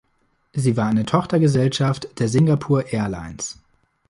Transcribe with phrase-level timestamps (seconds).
[0.53, 3.59] Sie war eine Tochtergesellschaft der Singapore Airlines.